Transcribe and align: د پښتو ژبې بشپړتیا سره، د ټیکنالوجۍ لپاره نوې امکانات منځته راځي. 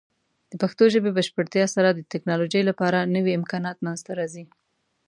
د 0.49 0.53
پښتو 0.61 0.83
ژبې 0.93 1.11
بشپړتیا 1.17 1.65
سره، 1.75 1.89
د 1.91 1.99
ټیکنالوجۍ 2.11 2.61
لپاره 2.69 3.09
نوې 3.15 3.31
امکانات 3.39 3.77
منځته 3.85 4.11
راځي. 4.19 4.45